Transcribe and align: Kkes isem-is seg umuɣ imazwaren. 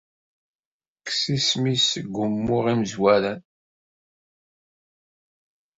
Kkes 0.99 1.23
isem-is 1.37 1.83
seg 1.91 2.15
umuɣ 2.23 2.65
imazwaren. 2.73 3.39